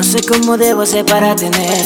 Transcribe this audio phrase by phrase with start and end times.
[0.00, 1.84] sé cómo debo hacer para tener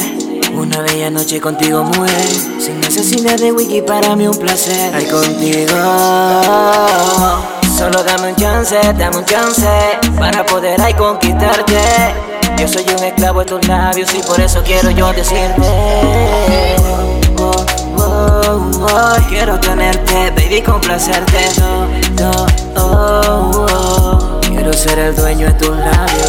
[0.53, 2.27] una bella noche contigo, mujer.
[2.59, 5.73] Sin necesidad de wiki, para mí un placer estar contigo.
[7.77, 9.67] Solo dame un chance, dame un chance
[10.17, 11.79] para poder ahí conquistarte.
[12.57, 15.61] Yo soy un esclavo de tus labios y por eso quiero yo decirte.
[17.37, 17.65] Oh,
[17.97, 21.51] oh, oh, quiero tenerte, baby, complacerte.
[24.47, 26.26] Quiero ser el dueño de tus labios.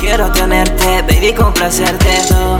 [0.00, 2.22] Quiero tenerte, baby, complacerte.
[2.26, 2.50] Solo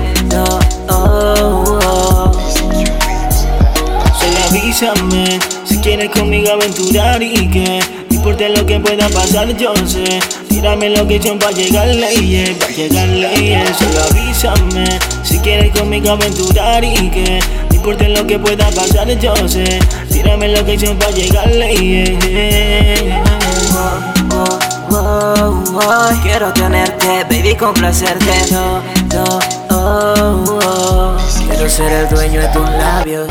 [4.48, 10.20] avísame si quieres conmigo aventurar y que no importa lo que pueda pasar, yo sé.
[10.48, 13.74] Tírame location pa' llegarle, yeah, pa' llegarle, yeah.
[13.74, 14.86] Solo avísame
[15.24, 19.80] si quieres conmigo aventurar y que no importa lo que pueda pasar, yo sé.
[20.12, 22.19] Tírame location pa' llegarle, yeah.
[26.22, 28.54] Quiero tenerte, baby, complacerte.
[28.54, 28.80] Oh,
[29.14, 29.38] oh,
[29.70, 31.16] oh, oh,
[31.48, 33.28] quiero ser el dueño de tus labios.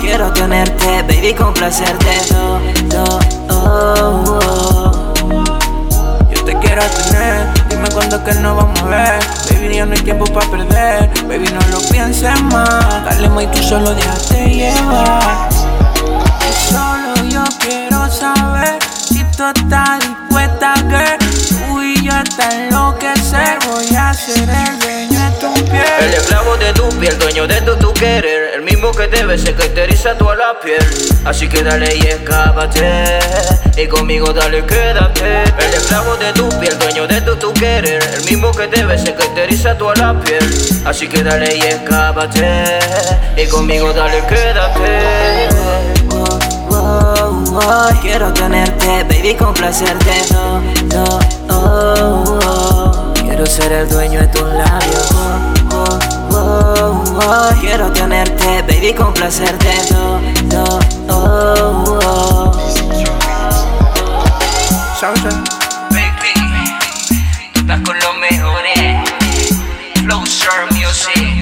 [0.00, 2.20] Quiero tenerte, baby, complacerte.
[2.34, 2.60] Oh,
[3.50, 5.14] oh, oh.
[6.30, 9.20] Yo te quiero tener, dime cuándo que nos vamos a ver.
[9.50, 11.10] Baby, ya no hay tiempo para perder.
[11.26, 13.04] Baby, no lo pienses más.
[13.04, 15.29] Dale, más y tú solo déjate llevar.
[19.48, 21.18] Estás dispuesta, girl.
[21.48, 23.58] Tú y yo hasta enloquecer.
[23.66, 26.14] Voy a ser el dueño de tu El piel.
[26.14, 28.54] esclavo de tu piel, dueño de tu, tu querer.
[28.54, 30.84] El mismo que te bese, que te eriza toda la piel.
[31.24, 33.18] Así que dale y escápate.
[33.76, 35.44] Y conmigo dale, quédate.
[35.44, 38.02] El esclavo de tu piel, dueño de tu, tu querer.
[38.02, 40.44] El mismo que te bese, que te eriza toda la piel.
[40.84, 42.78] Así que dale y escápate.
[43.36, 45.99] Y conmigo dale, quédate
[48.02, 50.24] Quiero tenerte, baby, complacerte.
[50.34, 50.60] Oh,
[50.94, 51.20] oh,
[51.50, 55.10] oh, oh, quiero ser el dueño de tus labios.
[55.72, 55.98] Oh,
[56.32, 59.70] oh, quiero tenerte, baby, complacerte.
[59.94, 60.18] Oh,
[61.08, 62.52] oh, oh.
[65.90, 66.34] Baby,
[67.54, 69.10] tú estás con los mejores
[70.04, 71.40] Flow Music